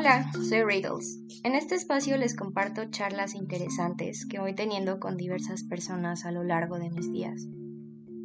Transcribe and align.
Hola, 0.00 0.30
soy 0.32 0.62
Riddles. 0.62 1.18
En 1.44 1.54
este 1.54 1.74
espacio 1.74 2.16
les 2.18 2.36
comparto 2.36 2.90
charlas 2.90 3.34
interesantes 3.34 4.26
que 4.26 4.38
voy 4.38 4.54
teniendo 4.54 5.00
con 5.00 5.16
diversas 5.16 5.64
personas 5.64 6.24
a 6.24 6.30
lo 6.30 6.44
largo 6.44 6.78
de 6.78 6.90
mis 6.90 7.10
días. 7.10 7.48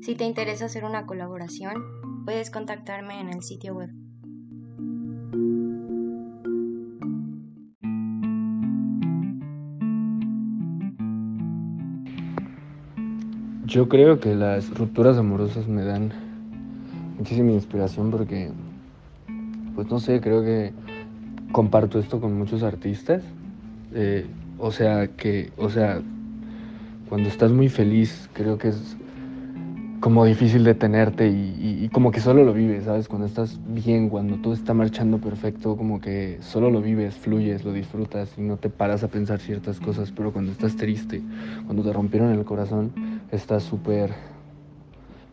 Si 0.01 0.13
te 0.13 0.25
interesa 0.25 0.65
hacer 0.65 0.85
una 0.85 1.05
colaboración, 1.05 1.75
puedes 2.25 2.51
contactarme 2.51 3.19
en 3.19 3.29
el 3.29 3.41
sitio 3.43 3.73
web. 3.73 3.89
Yo 13.65 13.89
creo 13.89 14.19
que 14.19 14.35
las 14.35 14.69
rupturas 14.77 15.17
amorosas 15.17 15.67
me 15.67 15.83
dan 15.83 16.13
muchísima 17.23 17.53
inspiración 17.53 18.11
porque, 18.11 18.51
pues 19.75 19.87
no 19.87 20.01
sé, 20.01 20.19
creo 20.19 20.43
que 20.43 20.73
comparto 21.53 21.97
esto 21.97 22.19
con 22.19 22.37
muchos 22.37 22.63
artistas. 22.63 23.23
Eh, 23.93 24.25
o 24.57 24.71
sea, 24.71 25.07
que, 25.07 25.49
o 25.55 25.69
sea, 25.69 26.01
cuando 27.07 27.29
estás 27.29 27.49
muy 27.53 27.69
feliz, 27.69 28.29
creo 28.33 28.57
que 28.57 28.67
es 28.67 28.97
como 30.01 30.25
difícil 30.25 30.65
detenerte 30.65 31.29
y, 31.29 31.79
y, 31.85 31.87
como 31.93 32.11
que 32.11 32.19
solo 32.19 32.43
lo 32.43 32.51
vives, 32.51 32.83
¿sabes? 32.83 33.07
Cuando 33.07 33.25
estás 33.25 33.57
bien, 33.69 34.09
cuando 34.09 34.35
todo 34.41 34.53
está 34.53 34.73
marchando 34.73 35.19
perfecto, 35.19 35.77
como 35.77 36.01
que 36.01 36.39
solo 36.41 36.69
lo 36.69 36.81
vives, 36.81 37.15
fluyes, 37.15 37.63
lo 37.63 37.71
disfrutas 37.71 38.37
y 38.37 38.41
no 38.41 38.57
te 38.57 38.69
paras 38.69 39.01
a 39.05 39.07
pensar 39.07 39.39
ciertas 39.39 39.79
cosas, 39.79 40.11
pero 40.11 40.33
cuando 40.33 40.51
estás 40.51 40.75
triste, 40.75 41.21
cuando 41.67 41.83
te 41.83 41.93
rompieron 41.93 42.33
el 42.33 42.43
corazón, 42.43 42.91
estás 43.31 43.63
súper, 43.63 44.11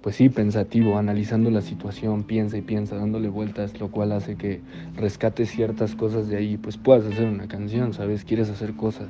pues 0.03 0.17
sí, 0.17 0.29
pensativo, 0.29 0.97
analizando 0.99 1.51
la 1.51 1.61
situación, 1.61 2.25
piensa 2.25 2.57
y 2.57 2.63
piensa, 2.63 2.97
dándole 2.97 3.29
vueltas, 3.29 3.79
lo 3.79 3.91
cual 3.91 4.13
hace 4.13 4.37
que 4.37 4.61
rescates 4.97 5.51
ciertas 5.51 5.95
cosas 5.95 6.29
de 6.29 6.37
ahí, 6.37 6.57
pues 6.57 6.77
puedas 6.77 7.05
hacer 7.05 7.29
una 7.29 7.49
canción, 7.49 7.93
¿sabes? 7.93 8.25
Quieres 8.25 8.49
hacer 8.51 8.75
cosas. 8.75 9.09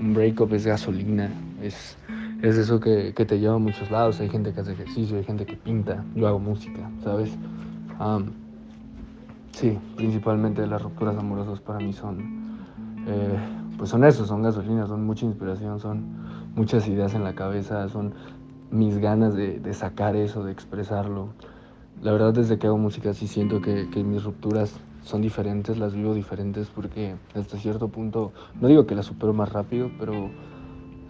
Un 0.00 0.14
breakup 0.14 0.52
es 0.54 0.66
gasolina, 0.66 1.30
es 1.62 1.96
es 2.44 2.58
eso 2.58 2.78
que, 2.78 3.12
te 3.12 3.38
lleva 3.38 3.54
a 3.54 3.58
muchos 3.58 3.90
lados. 3.90 4.20
Hay 4.20 4.28
gente 4.28 4.52
que 4.52 4.60
hace 4.60 4.72
ejercicio, 4.72 5.16
hay 5.16 5.24
gente 5.24 5.46
que 5.46 5.56
pinta, 5.56 6.04
yo 6.14 6.28
hago 6.28 6.38
música, 6.38 6.90
¿sabes? 7.02 7.36
sí, 9.52 9.78
principalmente 9.96 10.66
las 10.66 10.82
rupturas 10.82 11.16
amorosas 11.16 11.60
para 11.60 11.78
mí 11.78 11.92
son, 11.92 12.18
eh, 13.06 13.38
pues 13.78 13.88
son 13.88 14.04
eso, 14.04 14.26
son 14.26 14.42
gasolina, 14.42 14.86
son 14.86 15.06
mucha 15.06 15.24
inspiración, 15.24 15.78
son 15.78 16.04
muchas 16.56 16.86
ideas 16.88 17.14
en 17.14 17.22
la 17.24 17.34
cabeza, 17.34 17.88
son 17.88 18.14
mis 18.74 18.98
ganas 18.98 19.34
de, 19.34 19.72
sacar 19.72 20.16
eso, 20.16 20.44
de 20.44 20.52
expresarlo. 20.52 21.28
La 22.02 22.12
verdad 22.12 22.34
desde 22.34 22.58
que 22.58 22.66
hago 22.66 22.76
música 22.76 23.14
sí 23.14 23.28
siento 23.28 23.62
que, 23.62 23.86
mis 24.04 24.24
rupturas 24.24 24.74
son 25.02 25.22
diferentes, 25.22 25.78
las 25.78 25.94
vivo 25.94 26.14
diferentes 26.14 26.68
porque 26.68 27.14
hasta 27.34 27.56
cierto 27.58 27.88
punto, 27.88 28.32
no 28.60 28.68
digo 28.68 28.86
que 28.86 28.94
las 28.94 29.06
supero 29.06 29.32
más 29.32 29.52
rápido, 29.52 29.90
pero 29.98 30.30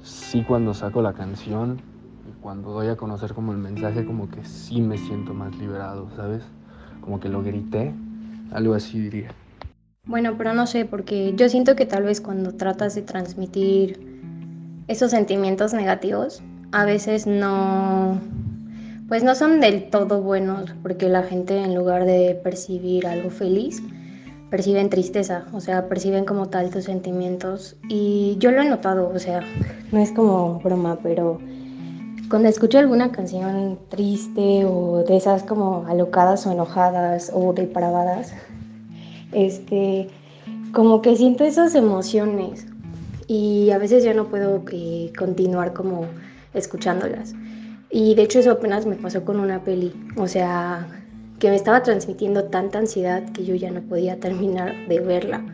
sí 0.03 0.45
cuando 0.47 0.75
saco 0.75 1.01
la 1.01 1.15
canción 1.15 1.81
y 2.29 2.43
cuando 2.43 2.71
doy 2.71 2.89
a 2.89 2.97
conocer 2.97 3.33
como 3.33 3.53
el 3.53 3.59
mensaje, 3.59 4.05
como 4.05 4.29
que 4.29 4.45
sí 4.45 4.83
me 4.83 4.99
siento 4.99 5.33
más 5.33 5.57
liberado, 5.57 6.09
¿sabes? 6.17 6.43
Como 7.01 7.19
que 7.19 7.29
lo 7.29 7.43
grité, 7.43 7.95
algo 8.53 8.75
así 8.75 9.01
diría. 9.01 9.31
Bueno, 10.07 10.35
pero 10.37 10.53
no 10.53 10.67
sé, 10.67 10.85
porque 10.85 11.33
yo 11.35 11.49
siento 11.49 11.77
que 11.77 11.87
tal 11.87 12.03
vez 12.03 12.21
cuando 12.21 12.53
tratas 12.53 12.95
de 12.95 13.03
transmitir 13.03 14.21
esos 14.87 15.13
sentimientos 15.13 15.73
negativos, 15.73 16.43
a 16.75 16.85
veces 16.85 17.29
no, 17.29 18.21
pues 19.07 19.23
no 19.23 19.37
son 19.37 19.61
del 19.61 19.91
todo 19.91 20.21
buenos, 20.21 20.75
porque 20.83 21.09
la 21.09 21.23
gente 21.23 21.57
en 21.57 21.73
lugar 21.73 22.05
de 22.05 22.35
percibir 22.43 23.07
algo 23.07 23.31
feliz, 23.31 23.81
perciben 24.51 24.91
tristeza, 24.91 25.45
o 25.53 25.61
sea, 25.61 25.89
perciben 25.89 26.25
como 26.25 26.49
tal 26.49 26.71
tus 26.71 26.85
sentimientos. 26.85 27.77
Y 27.89 28.35
yo 28.41 28.51
lo 28.51 28.61
he 28.61 28.69
notado, 28.69 29.09
o 29.15 29.19
sea, 29.21 29.41
no 29.93 30.01
es 30.01 30.11
como 30.11 30.59
broma, 30.65 30.99
pero 31.01 31.39
cuando 32.29 32.49
escucho 32.49 32.81
alguna 32.81 33.13
canción 33.13 33.79
triste 33.89 34.65
o 34.65 35.05
de 35.07 35.17
esas 35.17 35.45
como 35.45 35.87
alocadas 35.87 36.45
o 36.45 36.51
enojadas 36.51 37.31
o 37.33 37.53
depravadas, 37.53 38.35
este, 39.31 40.09
como 40.73 41.03
que 41.03 41.15
siento 41.15 41.45
esas 41.45 41.77
emociones 41.77 42.67
y 43.29 43.71
a 43.71 43.79
veces 43.79 44.03
ya 44.03 44.13
no 44.13 44.27
puedo 44.27 44.65
eh, 44.73 45.13
continuar 45.17 45.73
como 45.73 46.07
escuchándolas. 46.55 47.35
Y 47.91 48.15
de 48.15 48.23
hecho 48.23 48.39
eso 48.39 48.53
apenas 48.53 48.87
me 48.87 48.97
pasó 48.97 49.25
con 49.25 49.39
una 49.39 49.63
peli, 49.63 49.93
o 50.17 50.27
sea, 50.27 50.87
que 51.39 51.51
me 51.51 51.57
estaba 51.57 51.83
transmitiendo 51.83 52.45
tanta 52.45 52.79
ansiedad 52.79 53.23
que 53.33 53.45
yo 53.45 53.55
ya 53.55 53.71
no 53.71 53.83
podía 53.83 54.19
terminar 54.19 54.73
de 54.89 55.01
verla. 55.01 55.45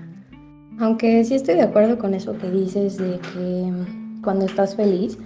Aunque 0.79 1.25
sí 1.25 1.35
estoy 1.35 1.57
de 1.57 1.63
acuerdo 1.63 1.99
con 1.99 2.15
eso 2.15 2.39
que 2.39 2.51
dices 2.51 2.97
de 2.97 3.19
que 3.19 3.73
cuando 4.23 4.47
estás 4.47 4.77
feliz, 4.77 5.19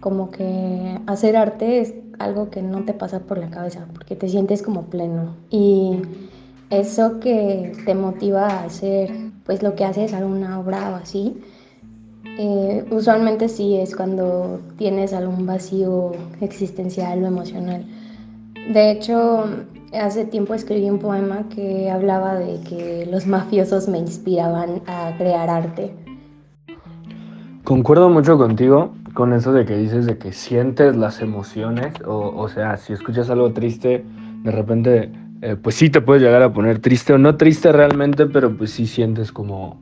como 0.00 0.30
que 0.30 0.98
hacer 1.06 1.36
arte 1.36 1.80
es 1.80 1.94
algo 2.18 2.50
que 2.50 2.62
no 2.62 2.84
te 2.84 2.94
pasa 2.94 3.20
por 3.20 3.38
la 3.38 3.50
cabeza, 3.50 3.86
porque 3.92 4.16
te 4.16 4.28
sientes 4.28 4.62
como 4.62 4.84
pleno. 4.84 5.36
Y 5.50 6.00
eso 6.70 7.20
que 7.20 7.72
te 7.84 7.94
motiva 7.94 8.46
a 8.48 8.64
hacer 8.64 9.10
pues 9.44 9.62
lo 9.62 9.74
que 9.74 9.84
haces, 9.84 10.12
alguna 10.12 10.58
obra 10.58 10.90
o 10.90 10.94
así, 10.96 11.40
eh, 12.38 12.84
usualmente 12.90 13.48
sí 13.48 13.76
es 13.76 13.94
cuando 13.94 14.60
tienes 14.76 15.12
algún 15.12 15.46
vacío 15.46 16.12
existencial 16.40 17.22
o 17.24 17.26
emocional. 17.26 17.84
De 18.72 18.90
hecho, 18.90 19.44
Hace 19.92 20.24
tiempo 20.24 20.52
escribí 20.52 20.90
un 20.90 20.98
poema 20.98 21.44
que 21.48 21.90
hablaba 21.90 22.34
de 22.34 22.60
que 22.68 23.06
los 23.10 23.26
mafiosos 23.26 23.88
me 23.88 23.98
inspiraban 23.98 24.82
a 24.86 25.14
crear 25.16 25.48
arte. 25.48 25.94
Concuerdo 27.62 28.10
mucho 28.10 28.36
contigo 28.36 28.94
con 29.14 29.32
eso 29.32 29.52
de 29.52 29.64
que 29.64 29.76
dices 29.76 30.04
de 30.04 30.18
que 30.18 30.32
sientes 30.32 30.96
las 30.96 31.22
emociones, 31.22 31.94
o, 32.04 32.48
sea, 32.48 32.76
si 32.76 32.92
escuchas 32.92 33.30
algo 33.30 33.52
triste, 33.52 34.04
de 34.42 34.50
repente, 34.50 35.10
eh, 35.40 35.56
pues 35.56 35.76
sí 35.76 35.88
te 35.88 36.00
puedes 36.00 36.22
llegar 36.22 36.42
a 36.42 36.52
poner 36.52 36.80
triste 36.80 37.12
o 37.12 37.18
no 37.18 37.36
triste 37.36 37.72
realmente, 37.72 38.26
pero 38.26 38.54
pues 38.54 38.72
sí 38.72 38.86
sientes 38.86 39.32
como, 39.32 39.80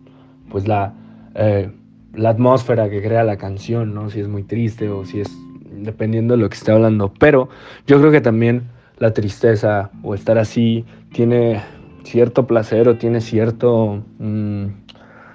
pues 0.51 0.69
la, 0.69 0.93
eh, 1.35 1.73
la 2.17 2.31
atmósfera 2.31 2.89
que 2.89 3.03
crea 3.03 3.25
la 3.25 3.37
canción, 3.37 3.95
¿no? 3.95 4.11
Si 4.11 4.21
es 4.21 4.29
muy 4.29 4.43
triste 4.43 4.89
o 4.89 5.05
si 5.05 5.21
es, 5.21 5.31
dependiendo 5.73 6.35
de 6.35 6.43
lo 6.43 6.49
que 6.49 6.57
esté 6.57 6.73
hablando. 6.73 7.13
Pero 7.19 7.49
yo 7.87 7.99
creo 7.99 8.11
que 8.11 8.21
también 8.21 8.65
la 8.99 9.13
tristeza 9.13 9.91
o 10.03 10.15
estar 10.15 10.39
así 10.39 10.85
tiene 11.13 11.63
cierto 12.05 12.47
placer 12.47 12.89
o 12.89 12.97
tiene 12.97 13.21
cierto 13.21 14.03
mm, 14.19 14.67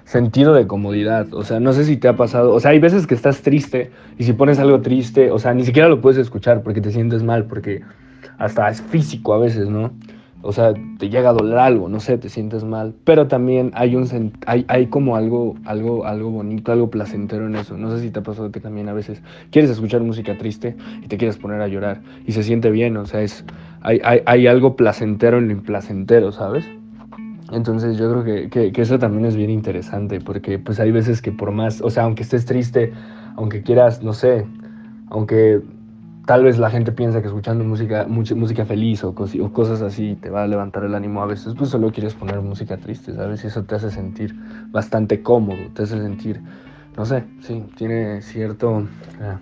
sentido 0.05 0.53
de 0.53 0.67
comodidad. 0.67 1.33
O 1.33 1.43
sea, 1.43 1.59
no 1.59 1.73
sé 1.73 1.83
si 1.85 1.97
te 1.97 2.07
ha 2.07 2.15
pasado. 2.15 2.53
O 2.53 2.59
sea, 2.59 2.71
hay 2.71 2.79
veces 2.79 3.07
que 3.07 3.15
estás 3.15 3.41
triste 3.41 3.91
y 4.17 4.23
si 4.23 4.33
pones 4.33 4.59
algo 4.59 4.81
triste, 4.81 5.31
o 5.31 5.39
sea, 5.39 5.53
ni 5.53 5.63
siquiera 5.65 5.89
lo 5.89 6.01
puedes 6.01 6.19
escuchar 6.19 6.63
porque 6.63 6.81
te 6.81 6.91
sientes 6.91 7.23
mal, 7.23 7.45
porque 7.45 7.81
hasta 8.37 8.69
es 8.69 8.81
físico 8.81 9.33
a 9.33 9.39
veces, 9.39 9.69
¿no? 9.69 9.91
O 10.41 10.53
sea, 10.53 10.73
te 10.97 11.09
llega 11.09 11.31
a 11.31 11.33
doler 11.33 11.57
algo, 11.57 11.89
no 11.89 11.99
sé, 11.99 12.17
te 12.17 12.29
sientes 12.29 12.63
mal, 12.63 12.93
pero 13.03 13.27
también 13.27 13.71
hay 13.73 13.95
un 13.95 14.31
hay, 14.45 14.63
hay 14.69 14.87
como 14.87 15.17
algo, 15.17 15.55
algo, 15.65 16.05
algo 16.05 16.29
bonito, 16.31 16.71
algo 16.71 16.89
placentero 16.89 17.45
en 17.45 17.55
eso. 17.55 17.77
No 17.77 17.91
sé 17.91 18.01
si 18.01 18.09
te 18.09 18.19
ha 18.19 18.23
pasado 18.23 18.49
que 18.51 18.61
también 18.61 18.87
a 18.87 18.93
veces 18.93 19.21
quieres 19.51 19.69
escuchar 19.69 20.01
música 20.01 20.37
triste 20.37 20.77
y 21.03 21.07
te 21.07 21.17
quieres 21.17 21.37
poner 21.37 21.61
a 21.61 21.67
llorar 21.67 22.01
y 22.25 22.31
se 22.31 22.43
siente 22.43 22.71
bien, 22.71 22.95
o 22.95 23.05
sea, 23.05 23.21
es, 23.21 23.43
hay, 23.81 23.99
hay, 24.03 24.47
algo 24.47 24.75
placentero 24.75 25.39
en 25.39 25.47
lo 25.47 25.53
implacentero, 25.53 26.31
¿sabes? 26.31 26.65
Entonces 27.51 27.97
yo 27.97 28.09
creo 28.11 28.23
que, 28.23 28.49
que, 28.49 28.71
que, 28.71 28.81
eso 28.81 28.97
también 28.97 29.25
es 29.25 29.35
bien 29.35 29.49
interesante, 29.49 30.21
porque 30.21 30.57
pues 30.59 30.79
hay 30.79 30.91
veces 30.91 31.21
que 31.21 31.31
por 31.31 31.51
más, 31.51 31.81
o 31.81 31.89
sea, 31.89 32.03
aunque 32.03 32.23
estés 32.23 32.45
triste, 32.45 32.93
aunque 33.35 33.63
quieras, 33.63 34.03
no 34.03 34.13
sé, 34.13 34.45
aunque 35.09 35.61
tal 36.29 36.43
vez 36.43 36.59
la 36.59 36.69
gente 36.69 36.91
piensa 36.91 37.21
que 37.23 37.27
escuchando 37.27 37.63
música, 37.63 38.05
música 38.07 38.63
feliz 38.63 39.03
o, 39.03 39.15
cosas 39.15 39.81
así 39.81 40.15
te 40.21 40.29
va 40.29 40.43
a 40.43 40.47
levantar 40.47 40.83
el 40.83 40.93
ánimo 40.93 41.23
a 41.23 41.25
veces, 41.25 41.55
pues 41.57 41.71
solo 41.71 41.91
quieres 41.91 42.13
poner 42.13 42.39
música 42.39 42.77
triste, 42.77 43.15
¿sabes? 43.15 43.43
Y 43.43 43.47
eso 43.47 43.63
te 43.63 43.73
hace 43.73 43.89
sentir 43.89 44.35
bastante 44.67 45.23
cómodo, 45.23 45.57
te 45.73 45.81
hace 45.81 45.99
sentir, 45.99 46.39
no 46.95 47.03
sé, 47.03 47.23
sí, 47.41 47.65
tiene 47.75 48.21
cierto 48.21 48.81
eh, 49.19 49.37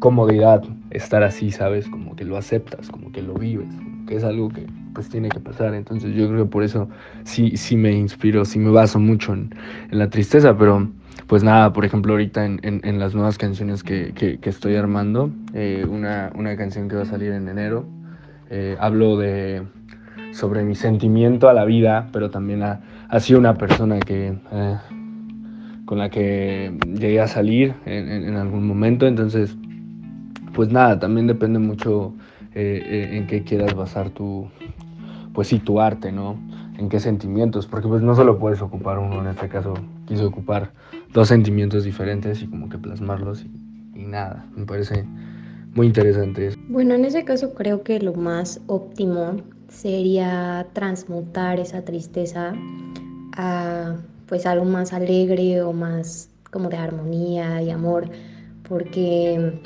comodidad 0.00 0.64
estar 0.90 1.22
así, 1.22 1.52
¿sabes? 1.52 1.88
Como 1.88 2.16
que 2.16 2.24
lo 2.24 2.36
aceptas, 2.36 2.90
como 2.90 3.12
que 3.12 3.22
lo 3.22 3.34
vives, 3.34 3.68
que 4.08 4.16
es 4.16 4.24
algo 4.24 4.48
que 4.48 4.66
pues 4.92 5.08
tiene 5.08 5.28
que 5.28 5.38
pasar. 5.38 5.74
Entonces 5.74 6.16
yo 6.16 6.26
creo 6.26 6.46
que 6.46 6.50
por 6.50 6.64
eso 6.64 6.88
sí, 7.22 7.56
sí 7.56 7.76
me 7.76 7.92
inspiro, 7.92 8.44
sí 8.44 8.58
me 8.58 8.72
baso 8.72 8.98
mucho 8.98 9.34
en 9.34 9.54
la 9.92 10.10
tristeza, 10.10 10.58
pero 10.58 10.90
pues 11.26 11.44
nada, 11.44 11.72
por 11.72 11.84
ejemplo, 11.84 12.12
ahorita 12.12 12.44
en, 12.44 12.60
en, 12.62 12.98
las 12.98 13.14
nuevas 13.14 13.38
canciones 13.38 13.84
que, 13.84 14.12
que, 14.14 14.50
estoy 14.50 14.74
armando, 14.74 15.30
eh, 15.54 15.86
una, 15.88 16.32
una, 16.34 16.56
canción 16.56 16.88
que 16.88 16.96
va 16.96 17.02
a 17.02 17.06
salir 17.06 17.30
en 17.32 17.48
enero, 17.48 17.86
eh, 18.50 18.76
hablo 18.80 19.16
de 19.16 19.62
sobre 20.32 20.64
mi 20.64 20.74
sentimiento 20.74 21.48
a 21.48 21.54
la 21.54 21.64
vida, 21.64 22.08
pero 22.12 22.30
también 22.30 22.62
ha, 22.62 23.20
sido 23.20 23.38
una 23.38 23.54
persona 23.54 24.00
que 24.00 24.34
eh, 24.50 24.76
con 25.84 25.98
la 25.98 26.10
que 26.10 26.76
llegué 26.86 27.20
a 27.20 27.28
salir 27.28 27.74
en, 27.86 28.08
en, 28.08 28.34
algún 28.34 28.66
momento, 28.66 29.06
entonces, 29.06 29.56
pues 30.52 30.70
nada, 30.72 30.98
también 30.98 31.28
depende 31.28 31.60
mucho 31.60 32.12
en 32.54 33.28
qué 33.28 33.44
quieras 33.44 33.74
basar 33.74 34.10
tu, 34.10 34.48
pues 35.32 35.46
sí, 35.46 35.60
tu 35.60 35.80
arte, 35.80 36.10
¿no? 36.10 36.49
En 36.80 36.88
qué 36.88 36.98
sentimientos, 36.98 37.66
porque 37.66 37.88
pues 37.88 38.00
no 38.00 38.14
solo 38.14 38.38
puedes 38.38 38.62
ocupar 38.62 38.98
uno, 38.98 39.20
en 39.20 39.26
este 39.26 39.50
caso 39.50 39.74
quise 40.06 40.24
ocupar 40.24 40.72
dos 41.12 41.28
sentimientos 41.28 41.84
diferentes 41.84 42.40
y 42.40 42.46
como 42.46 42.70
que 42.70 42.78
plasmarlos 42.78 43.44
y, 43.44 43.50
y 44.00 44.06
nada, 44.06 44.46
me 44.56 44.64
parece 44.64 45.04
muy 45.74 45.88
interesante 45.88 46.46
eso. 46.46 46.58
Bueno, 46.68 46.94
en 46.94 47.04
ese 47.04 47.22
caso 47.26 47.52
creo 47.52 47.82
que 47.82 48.00
lo 48.00 48.14
más 48.14 48.62
óptimo 48.66 49.36
sería 49.68 50.68
transmutar 50.72 51.60
esa 51.60 51.82
tristeza 51.82 52.54
a 53.36 53.96
pues 54.26 54.46
algo 54.46 54.64
más 54.64 54.94
alegre 54.94 55.60
o 55.60 55.74
más 55.74 56.30
como 56.50 56.70
de 56.70 56.78
armonía 56.78 57.60
y 57.60 57.68
amor, 57.68 58.08
porque 58.66 59.60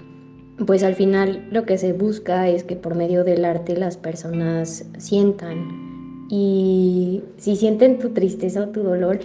pues 0.66 0.82
al 0.82 0.96
final 0.96 1.46
lo 1.52 1.64
que 1.64 1.78
se 1.78 1.92
busca 1.92 2.48
es 2.48 2.64
que 2.64 2.74
por 2.74 2.96
medio 2.96 3.22
del 3.22 3.44
arte 3.44 3.76
las 3.76 3.96
personas 3.96 4.84
sientan 4.98 5.83
y 6.28 7.22
si 7.36 7.56
sienten 7.56 7.98
tu 7.98 8.10
tristeza 8.10 8.62
o 8.62 8.68
tu 8.68 8.82
dolor, 8.82 9.20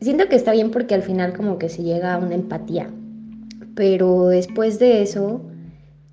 siento 0.00 0.28
que 0.28 0.36
está 0.36 0.52
bien 0.52 0.70
porque 0.70 0.94
al 0.94 1.02
final 1.02 1.34
como 1.34 1.58
que 1.58 1.68
se 1.68 1.82
llega 1.82 2.14
a 2.14 2.18
una 2.18 2.34
empatía, 2.34 2.88
pero 3.74 4.28
después 4.28 4.78
de 4.78 5.02
eso 5.02 5.40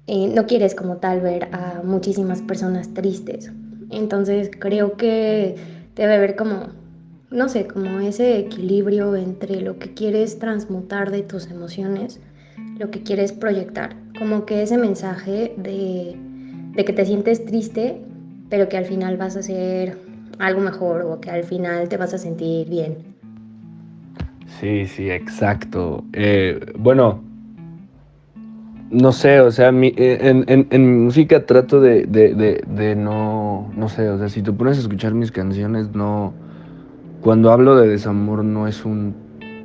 eh, 0.07 0.27
no 0.27 0.45
quieres 0.45 0.75
como 0.75 0.97
tal 0.97 1.21
ver 1.21 1.49
a 1.51 1.81
muchísimas 1.83 2.41
personas 2.41 2.93
tristes, 2.93 3.51
entonces 3.89 4.49
creo 4.57 4.97
que 4.97 5.55
debe 5.95 6.15
haber 6.15 6.35
como, 6.35 6.67
no 7.29 7.49
sé, 7.49 7.67
como 7.67 7.99
ese 7.99 8.39
equilibrio 8.39 9.15
entre 9.15 9.61
lo 9.61 9.77
que 9.77 9.93
quieres 9.93 10.39
transmutar 10.39 11.11
de 11.11 11.21
tus 11.23 11.49
emociones, 11.51 12.19
lo 12.77 12.89
que 12.89 13.03
quieres 13.03 13.31
proyectar 13.31 13.95
como 14.21 14.45
que 14.45 14.61
ese 14.61 14.77
mensaje 14.77 15.51
de, 15.57 16.15
que 16.85 16.93
te 16.93 17.05
sientes 17.07 17.43
triste, 17.43 17.99
pero 18.51 18.69
que 18.69 18.77
al 18.77 18.85
final 18.85 19.17
vas 19.17 19.35
a 19.35 19.39
hacer 19.39 19.97
algo 20.41 20.61
mejor 20.61 21.03
o 21.03 21.21
que 21.21 21.29
al 21.29 21.43
final 21.43 21.87
te 21.87 21.97
vas 21.97 22.13
a 22.13 22.17
sentir 22.17 22.69
bien. 22.69 22.97
Sí, 24.59 24.85
sí, 24.87 25.09
exacto. 25.09 26.03
Eh, 26.13 26.59
bueno, 26.77 27.21
no 28.89 29.11
sé, 29.11 29.39
o 29.39 29.51
sea, 29.51 29.69
eh, 29.69 30.17
en, 30.21 30.67
en, 30.69 31.03
música 31.05 31.45
trato 31.45 31.79
de, 31.79 32.05
de, 32.05 32.95
no, 32.95 33.71
no 33.75 33.89
sé, 33.89 34.09
o 34.09 34.17
sea, 34.17 34.29
si 34.29 34.41
te 34.41 34.51
pones 34.51 34.77
a 34.77 34.81
escuchar 34.81 35.13
mis 35.13 35.31
canciones, 35.31 35.95
no, 35.95 36.33
cuando 37.21 37.51
hablo 37.51 37.77
de 37.77 37.87
desamor 37.87 38.43
no 38.43 38.67
es 38.67 38.83
un 38.83 39.15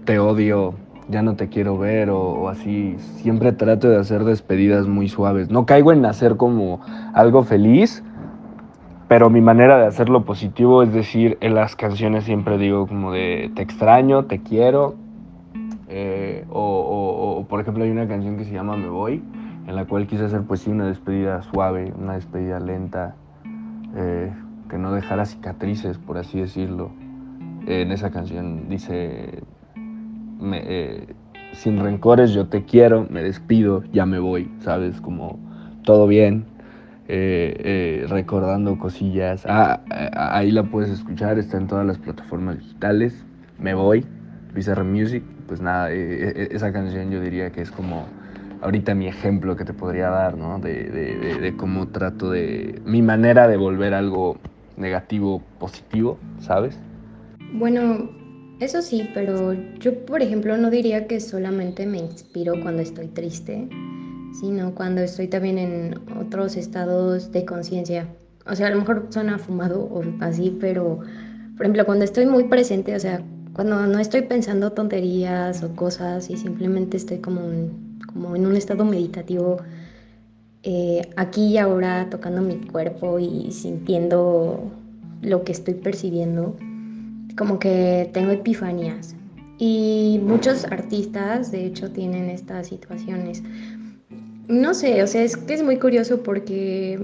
te 0.04 0.20
odio 0.20 0.74
ya 1.08 1.22
no 1.22 1.36
te 1.36 1.48
quiero 1.48 1.78
ver 1.78 2.10
o, 2.10 2.48
así. 2.48 2.96
Siempre 3.16 3.52
trato 3.52 3.88
de 3.88 3.96
hacer 3.96 4.24
despedidas 4.24 4.86
muy 4.86 5.08
suaves. 5.08 5.50
No 5.50 5.66
caigo 5.66 5.92
en 5.92 6.04
hacer 6.04 6.36
como 6.36 6.80
algo 7.14 7.44
feliz, 7.44 8.02
pero 9.08 9.30
mi 9.30 9.40
manera 9.40 9.78
de 9.78 9.86
hacerlo 9.86 10.24
positivo 10.24 10.82
es 10.82 10.92
decir, 10.92 11.38
en 11.40 11.54
las 11.54 11.76
canciones 11.76 12.24
siempre 12.24 12.58
digo 12.58 12.86
como 12.86 13.12
de 13.12 13.50
te 13.54 13.62
extraño, 13.62 14.24
te 14.24 14.42
quiero. 14.42 14.94
Eh, 15.88 16.44
o, 16.50 17.46
por 17.48 17.60
ejemplo 17.60 17.84
hay 17.84 17.90
una 17.90 18.08
canción 18.08 18.36
que 18.36 18.44
se 18.44 18.52
llama 18.52 18.76
Me 18.76 18.88
Voy, 18.88 19.22
en 19.66 19.76
la 19.76 19.84
cual 19.84 20.06
quise 20.06 20.24
hacer 20.24 20.42
pues 20.42 20.60
sí 20.60 20.70
una 20.70 20.86
despedida 20.86 21.42
suave, 21.42 21.92
una 21.96 22.14
despedida 22.14 22.58
lenta, 22.58 23.14
eh, 23.96 24.32
que 24.68 24.78
no 24.78 24.92
dejara 24.92 25.24
cicatrices, 25.24 25.98
por 25.98 26.18
así 26.18 26.40
decirlo. 26.40 26.90
en 27.66 27.92
esa 27.92 28.10
canción 28.10 28.68
dice 28.68 29.42
eh, 30.52 31.06
sin 31.52 31.78
rencores, 31.78 32.32
yo 32.32 32.48
te 32.48 32.64
quiero, 32.64 33.06
me 33.08 33.22
despido, 33.22 33.84
ya 33.92 34.06
me 34.06 34.18
voy, 34.18 34.50
¿sabes? 34.60 35.00
Como 35.00 35.38
todo 35.84 36.06
bien, 36.06 36.44
eh, 37.08 37.54
eh, 37.58 38.06
recordando 38.08 38.78
cosillas. 38.78 39.44
Ah, 39.46 39.80
ahí 40.14 40.50
la 40.50 40.64
puedes 40.64 40.90
escuchar, 40.90 41.38
está 41.38 41.56
en 41.56 41.66
todas 41.66 41.86
las 41.86 41.98
plataformas 41.98 42.58
digitales. 42.58 43.14
Me 43.58 43.74
voy, 43.74 44.04
Bizarre 44.54 44.84
Music. 44.84 45.22
Pues 45.46 45.60
nada, 45.60 45.92
esa 45.92 46.72
canción 46.72 47.10
yo 47.10 47.20
diría 47.20 47.50
que 47.50 47.62
es 47.62 47.70
como 47.70 48.04
ahorita 48.62 48.94
mi 48.94 49.06
ejemplo 49.06 49.54
que 49.54 49.64
te 49.64 49.72
podría 49.72 50.08
dar, 50.10 50.36
¿no? 50.36 50.58
De, 50.58 50.84
de 50.84 51.56
cómo 51.56 51.88
trato 51.88 52.30
de. 52.30 52.80
mi 52.84 53.00
manera 53.02 53.46
de 53.46 53.56
volver 53.56 53.94
algo 53.94 54.38
negativo 54.76 55.40
positivo, 55.58 56.18
¿sabes? 56.40 56.76
Bueno, 57.52 58.10
eso 58.60 58.82
sí, 58.82 59.08
pero 59.14 59.54
yo, 59.78 60.04
por 60.06 60.22
ejemplo, 60.22 60.56
no 60.56 60.70
diría 60.70 61.06
que 61.06 61.20
solamente 61.20 61.86
me 61.86 61.98
inspiro 61.98 62.54
cuando 62.62 62.82
estoy 62.82 63.08
triste, 63.08 63.68
sino 64.40 64.74
cuando 64.74 65.00
estoy 65.00 65.28
también 65.28 65.58
en 65.58 66.00
otros 66.18 66.56
estados 66.56 67.32
de 67.32 67.44
conciencia. 67.44 68.06
O 68.46 68.54
sea, 68.54 68.68
a 68.68 68.70
lo 68.70 68.78
mejor 68.78 69.06
suena 69.10 69.38
fumado 69.38 69.80
o 69.80 70.02
así, 70.20 70.56
pero, 70.60 71.00
por 71.56 71.66
ejemplo, 71.66 71.84
cuando 71.84 72.04
estoy 72.04 72.26
muy 72.26 72.44
presente, 72.44 72.94
o 72.94 73.00
sea, 73.00 73.22
cuando 73.54 73.86
no 73.86 73.98
estoy 73.98 74.22
pensando 74.22 74.72
tonterías 74.72 75.62
o 75.62 75.74
cosas 75.74 76.28
y 76.30 76.36
simplemente 76.36 76.96
estoy 76.96 77.18
como, 77.18 77.40
como 78.12 78.36
en 78.36 78.46
un 78.46 78.56
estado 78.56 78.84
meditativo, 78.84 79.58
eh, 80.62 81.02
aquí 81.16 81.46
y 81.46 81.58
ahora 81.58 82.08
tocando 82.10 82.42
mi 82.42 82.56
cuerpo 82.56 83.18
y 83.18 83.50
sintiendo 83.52 84.70
lo 85.22 85.44
que 85.44 85.52
estoy 85.52 85.74
percibiendo, 85.74 86.56
como 87.36 87.58
que 87.58 88.10
tengo 88.12 88.32
epifanías. 88.32 89.16
Y 89.58 90.20
muchos 90.22 90.66
artistas, 90.66 91.50
de 91.50 91.64
hecho, 91.66 91.90
tienen 91.90 92.28
estas 92.28 92.66
situaciones. 92.66 93.42
No 94.48 94.74
sé, 94.74 95.02
o 95.02 95.06
sea, 95.06 95.22
es 95.22 95.36
que 95.36 95.54
es 95.54 95.62
muy 95.62 95.78
curioso 95.78 96.22
porque 96.22 96.98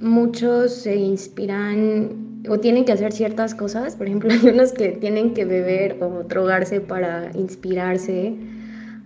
muchos 0.00 0.72
se 0.72 0.94
inspiran 0.96 2.42
o 2.48 2.58
tienen 2.60 2.84
que 2.84 2.92
hacer 2.92 3.12
ciertas 3.12 3.54
cosas. 3.54 3.96
Por 3.96 4.06
ejemplo, 4.06 4.30
hay 4.32 4.48
unos 4.48 4.72
que 4.72 4.90
tienen 4.90 5.34
que 5.34 5.44
beber 5.44 6.02
o 6.02 6.22
drogarse 6.24 6.80
para 6.80 7.30
inspirarse. 7.34 8.34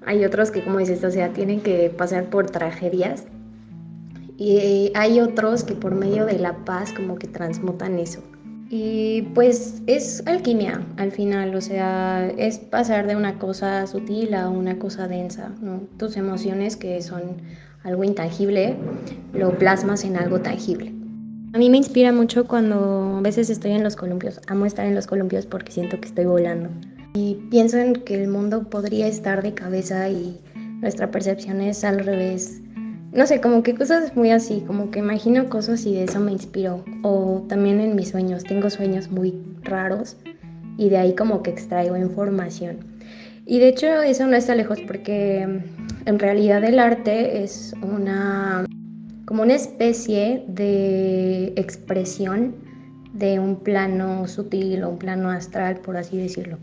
Hay 0.05 0.25
otros 0.25 0.51
que, 0.51 0.63
como 0.63 0.79
dices, 0.79 1.03
o 1.05 1.11
sea, 1.11 1.33
tienen 1.33 1.61
que 1.61 1.91
pasar 1.91 2.31
por 2.31 2.51
tragedias. 2.51 3.25
Y 4.37 4.93
hay 4.95 5.21
otros 5.21 5.65
que 5.65 5.75
por 5.75 5.95
medio 5.95 6.25
de 6.25 6.39
la 6.39 6.65
paz 6.65 6.93
como 6.93 7.17
que 7.17 7.27
transmutan 7.27 7.99
eso. 7.99 8.23
Y 8.71 9.23
pues 9.35 9.83
es 9.87 10.23
alquimia 10.27 10.83
al 10.99 11.11
final, 11.11 11.55
o 11.55 11.61
sea, 11.61 12.29
es 12.37 12.59
pasar 12.59 13.07
de 13.07 13.17
una 13.17 13.39
cosa 13.39 13.87
sutil 13.87 14.35
a 14.35 14.51
una 14.51 14.79
cosa 14.79 15.09
densa, 15.09 15.55
¿no? 15.63 15.81
Tus 15.97 16.19
emociones 16.19 16.77
que 16.77 17.01
son 17.01 17.39
algo 17.85 18.05
intangible, 18.05 18.77
lo 19.33 19.57
plasmas 19.59 20.05
en 20.05 20.17
algo 20.17 20.41
tangible. 20.41 20.93
A 21.55 21.59
mí 21.59 21.71
me 21.71 21.79
inspira 21.79 22.13
mucho 22.13 22.47
cuando 22.47 23.17
a 23.19 23.21
veces 23.21 23.51
estoy 23.51 23.73
en 23.73 23.83
los 23.83 23.97
columpios, 23.97 24.41
amo 24.47 24.67
estar 24.67 24.87
en 24.87 24.95
los 24.95 25.07
columpios 25.07 25.47
porque 25.47 25.73
siento 25.73 25.99
que 26.01 26.09
estoy 26.09 26.27
volando. 26.27 26.69
Y 27.15 27.37
pienso 27.51 27.79
en 27.79 27.95
que 27.95 28.23
el 28.23 28.29
mundo 28.29 28.65
podría 28.69 29.07
estar 29.07 29.43
de 29.43 29.55
cabeza 29.55 30.09
y 30.09 30.39
nuestra 30.81 31.11
percepción 31.11 31.61
es 31.61 31.85
al 31.85 32.01
revés 32.01 32.61
no 33.13 33.27
sé, 33.27 33.41
como 33.41 33.63
que 33.63 33.75
cosas 33.75 34.15
muy 34.17 34.31
así, 34.31 34.63
como 34.67 34.91
que 34.91 34.99
imagino 34.99 35.49
cosas 35.49 35.87
y 35.87 35.95
de 35.95 36.05
eso 36.05 36.21
me 36.21 36.33
inspiro. 36.33 36.85
O 37.03 37.45
también 37.49 37.81
en 37.81 37.97
mis 37.97 38.11
sueños, 38.11 38.45
tengo 38.45 38.69
sueños 38.69 39.11
muy 39.11 39.35
raros 39.63 40.17
y 40.77 40.91
de 40.91 40.99
ahí 40.99 41.15
como 41.15 41.43
que 41.43 41.51
extraigo 41.51 41.97
información. 41.97 42.77
Y 43.47 43.61
de 43.61 43.69
hecho 43.69 44.03
eso 44.03 44.27
no 44.27 44.37
está 44.37 44.55
lejos 44.55 44.79
porque 44.87 45.63
en 46.09 46.19
realidad 46.19 46.65
el 46.65 46.79
arte 46.79 47.43
es 47.43 47.75
una 47.83 48.65
como 49.27 49.43
una 49.43 49.55
especie 49.55 50.43
de 50.49 51.53
expresión 51.57 52.55
de 53.13 53.39
un 53.39 53.57
plano 53.57 54.27
sutil 54.27 54.85
o 54.85 54.89
un 54.89 54.99
plano 54.99 55.29
astral, 55.29 55.81
por 55.85 55.99
así 55.99 56.17
decirlo. 56.17 56.57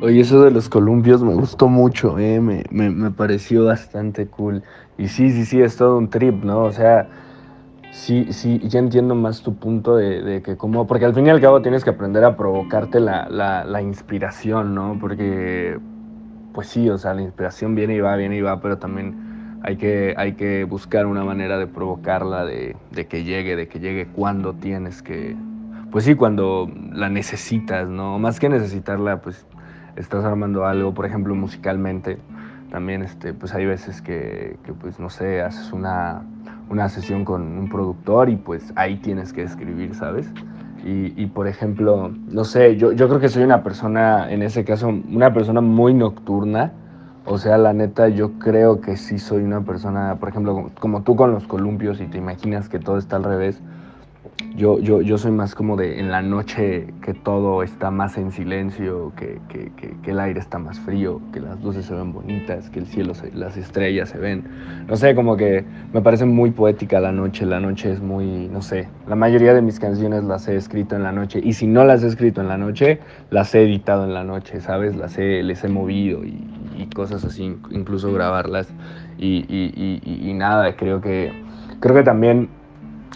Oye, 0.00 0.20
eso 0.20 0.44
de 0.44 0.52
los 0.52 0.68
columpios 0.68 1.24
me 1.24 1.34
gustó 1.34 1.66
mucho, 1.66 2.20
eh, 2.20 2.40
me, 2.40 2.62
me, 2.70 3.10
pareció 3.10 3.64
bastante 3.64 4.28
cool. 4.28 4.62
Y 4.96 5.08
sí, 5.08 5.30
sí, 5.30 5.44
sí, 5.44 5.60
es 5.60 5.76
todo 5.76 5.98
un 5.98 6.08
trip, 6.08 6.44
¿no? 6.44 6.62
O 6.62 6.72
sea, 6.72 7.08
sí, 7.90 8.28
sí, 8.30 8.60
ya 8.64 8.78
entiendo 8.78 9.16
más 9.16 9.42
tu 9.42 9.56
punto 9.56 9.96
de, 9.96 10.22
de 10.22 10.40
que 10.40 10.56
como, 10.56 10.86
porque 10.86 11.04
al 11.04 11.14
fin 11.14 11.26
y 11.26 11.30
al 11.30 11.40
cabo 11.40 11.62
tienes 11.62 11.82
que 11.82 11.90
aprender 11.90 12.22
a 12.22 12.36
provocarte 12.36 13.00
la, 13.00 13.28
la, 13.28 13.64
la, 13.64 13.82
inspiración, 13.82 14.72
¿no? 14.72 14.98
Porque, 15.00 15.78
pues 16.52 16.68
sí, 16.68 16.88
o 16.88 16.98
sea, 16.98 17.14
la 17.14 17.22
inspiración 17.22 17.74
viene 17.74 17.94
y 17.94 18.00
va, 18.00 18.16
viene 18.16 18.36
y 18.36 18.40
va, 18.40 18.60
pero 18.60 18.78
también 18.78 19.58
hay 19.62 19.76
que, 19.76 20.14
hay 20.16 20.32
que 20.32 20.64
buscar 20.64 21.06
una 21.06 21.24
manera 21.24 21.58
de 21.58 21.66
provocarla, 21.66 22.44
de, 22.44 22.76
de 22.90 23.06
que 23.06 23.24
llegue, 23.24 23.56
de 23.56 23.68
que 23.68 23.80
llegue 23.80 24.06
cuando 24.06 24.54
tienes 24.54 25.02
que, 25.02 25.36
pues 25.90 26.04
sí, 26.04 26.14
cuando 26.14 26.70
la 26.92 27.08
necesitas, 27.08 27.88
¿no? 27.88 28.18
Más 28.18 28.40
que 28.40 28.48
necesitarla, 28.48 29.20
pues 29.20 29.46
estás 29.96 30.24
armando 30.24 30.66
algo, 30.66 30.94
por 30.94 31.06
ejemplo, 31.06 31.34
musicalmente, 31.34 32.18
también 32.70 33.02
este, 33.02 33.34
pues 33.34 33.54
hay 33.54 33.66
veces 33.66 34.00
que, 34.00 34.56
pues 34.80 34.98
no 34.98 35.10
sé, 35.10 35.42
haces 35.42 35.72
una, 35.72 36.22
una, 36.70 36.88
sesión 36.88 37.24
con 37.24 37.42
un 37.42 37.68
productor 37.68 38.30
y 38.30 38.36
pues 38.36 38.72
ahí 38.76 38.96
tienes 38.96 39.32
que 39.32 39.42
escribir, 39.42 39.94
¿sabes? 39.94 40.32
Y, 40.82 41.14
y, 41.22 41.26
por 41.26 41.46
ejemplo, 41.46 42.10
no 42.28 42.44
sé, 42.44 42.76
yo, 42.76 42.92
yo 42.92 43.08
creo 43.08 43.20
que 43.20 43.28
soy 43.28 43.44
una 43.44 43.62
persona, 43.62 44.30
en 44.32 44.42
ese 44.42 44.64
caso, 44.64 44.88
una 44.88 45.32
persona 45.32 45.60
muy 45.60 45.94
nocturna, 45.94 46.72
O 47.24 47.38
sea, 47.38 47.56
la 47.58 47.72
neta, 47.72 48.08
yo 48.08 48.32
creo 48.38 48.80
que 48.80 48.96
sí 48.96 49.18
soy 49.18 49.42
una 49.44 49.62
persona, 49.64 50.16
por 50.18 50.28
ejemplo, 50.30 50.72
como, 50.80 51.02
tú 51.04 51.14
con 51.16 51.30
los 51.32 51.46
columpios 51.46 52.00
y 52.00 52.08
te 52.08 52.18
imaginas 52.18 52.68
que 52.68 52.80
todo 52.80 52.98
está 52.98 53.16
al 53.16 53.24
revés. 53.24 53.62
Yo, 54.56 54.78
yo, 54.78 55.00
yo 55.00 55.16
soy 55.16 55.30
más 55.30 55.54
como 55.54 55.76
de 55.76 55.98
en 55.98 56.10
la 56.10 56.20
noche 56.20 56.92
que 57.02 57.14
todo 57.14 57.62
está 57.62 57.90
más 57.90 58.18
en 58.18 58.32
silencio, 58.32 59.12
que, 59.16 59.40
que, 59.48 60.10
el 60.10 60.20
aire 60.20 60.40
está 60.40 60.58
más 60.58 60.78
frío, 60.80 61.22
que 61.32 61.40
las 61.40 61.62
luces 61.62 61.86
se 61.86 61.94
ven 61.94 62.12
bonitas, 62.12 62.68
que 62.68 62.80
el 62.80 62.86
cielo, 62.86 63.14
las 63.32 63.56
estrellas 63.56 64.10
se 64.10 64.18
ven. 64.18 64.44
No 64.86 64.96
sé, 64.96 65.14
como 65.14 65.36
que 65.36 65.64
me 65.92 66.02
parece 66.02 66.26
muy 66.26 66.50
poética 66.50 67.00
la 67.00 67.12
noche. 67.12 67.46
La 67.46 67.60
noche 67.60 67.92
es 67.92 68.02
muy, 68.02 68.48
no 68.48 68.60
sé, 68.60 68.88
la 69.06 69.16
mayoría 69.16 69.54
de 69.54 69.62
mis 69.62 69.80
canciones 69.80 70.24
las 70.24 70.46
he 70.48 70.56
escrito 70.56 70.96
en 70.96 71.02
la 71.02 71.12
noche. 71.12 71.40
Y 71.42 71.54
si 71.54 71.66
no 71.66 71.84
las 71.84 72.02
he 72.04 72.08
escrito 72.08 72.42
en 72.42 72.48
la 72.48 72.58
noche, 72.58 73.00
las 73.30 73.54
he 73.54 73.62
editado 73.62 74.04
en 74.04 74.12
la 74.12 74.24
noche, 74.24 74.60
¿sabes? 74.60 74.96
Las 74.96 75.16
he, 75.18 75.42
les 75.42 75.64
he 75.64 75.68
movido 75.68 76.24
y, 76.24 76.46
y 76.76 76.86
cosas 76.86 77.24
así, 77.24 77.56
incluso 77.70 78.12
grabarlas. 78.12 78.68
Y, 79.18 79.44
y, 79.48 80.00
y, 80.04 80.34
nada, 80.34 80.74
creo 80.74 81.00
que, 81.00 81.32
creo 81.80 81.94
que 81.94 82.02
también, 82.02 82.48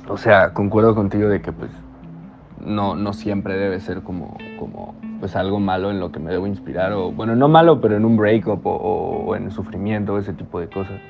o 0.08 0.16
sea, 0.16 0.52
concuerdo 0.52 0.94
contigo 0.94 1.28
de 1.28 1.40
que 1.40 1.52
pues 1.52 1.70
no, 2.64 2.96
no 2.96 3.12
siempre 3.12 3.56
debe 3.56 3.80
ser 3.80 4.02
como, 4.02 4.36
como 4.58 4.94
pues 5.20 5.36
algo 5.36 5.60
malo 5.60 5.90
en 5.90 6.00
lo 6.00 6.12
que 6.12 6.18
me 6.18 6.30
debo 6.30 6.46
inspirar, 6.46 6.92
o 6.92 7.12
bueno, 7.12 7.36
no 7.36 7.48
malo, 7.48 7.80
pero 7.80 7.96
en 7.96 8.04
un 8.04 8.16
breakup 8.16 8.66
o, 8.66 8.72
o, 8.72 9.36
en 9.36 9.50
sufrimiento, 9.50 10.18
ese 10.18 10.32
tipo 10.32 10.60
de 10.60 10.68
cosas. 10.68 11.00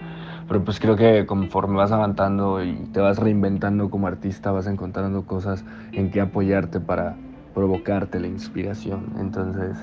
Pero 0.47 0.63
pues 0.63 0.79
creo 0.79 0.95
que 0.95 1.27
conforme 1.27 1.77
vas 1.77 1.91
avanzando 1.91 2.63
y 2.63 2.75
te 2.93 3.01
vas 3.01 3.19
reinventando 3.19 3.91
como 3.91 4.07
artista, 4.07 4.53
vas 4.53 4.67
encontrando 4.67 5.27
cosas 5.27 5.65
en 5.93 6.11
que 6.11 6.21
apoyarte 6.21 6.79
para 6.79 7.17
provocarte 7.53 8.21
la 8.21 8.29
inspiración. 8.29 9.15
Entonces, 9.19 9.77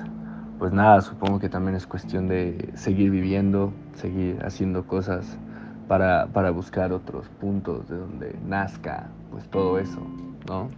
pues 0.58 0.72
nada, 0.72 1.02
supongo 1.02 1.38
que 1.38 1.50
también 1.50 1.76
es 1.76 1.86
cuestión 1.86 2.28
de 2.28 2.70
seguir 2.74 3.10
viviendo, 3.10 3.72
seguir 3.94 4.38
haciendo 4.42 4.86
cosas 4.86 5.38
para, 5.88 6.26
para 6.26 6.50
buscar 6.50 6.92
otros 6.92 7.28
puntos 7.40 7.88
de 7.88 7.96
donde 7.96 8.38
nazca 8.46 9.10
pues 9.30 9.48
todo 9.48 9.78
eso, 9.78 10.00
¿no? 10.46 10.70